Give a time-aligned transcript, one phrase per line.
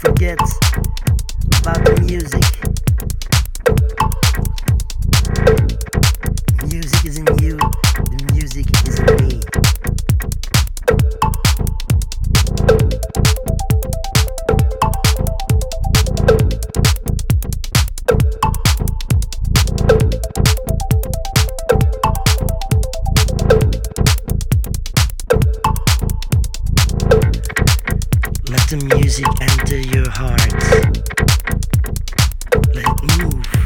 [0.00, 0.56] forgets
[1.60, 2.44] about the music.
[6.70, 9.07] Music is in you, the music is in
[28.50, 30.40] Let the music enter your heart.
[32.74, 33.57] Let it move.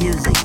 [0.00, 0.39] music.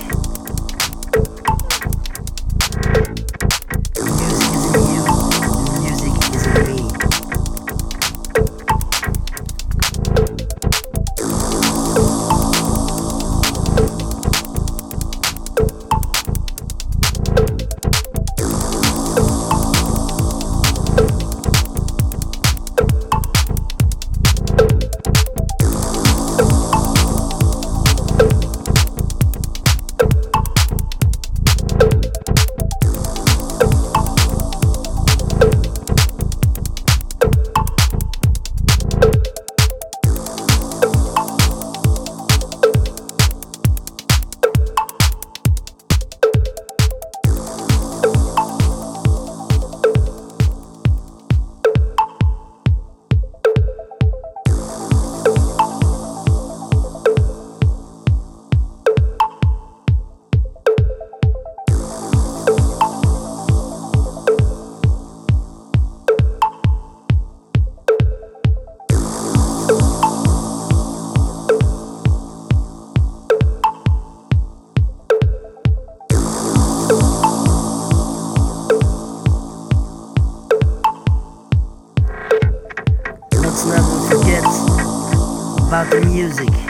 [85.75, 86.64] about the music.